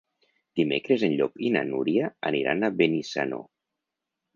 Dimecres 0.59 1.03
en 1.09 1.13
Llop 1.21 1.39
i 1.49 1.53
na 1.57 1.63
Núria 1.69 2.11
aniran 2.33 2.63
a 2.71 2.75
Benissanó. 2.83 3.45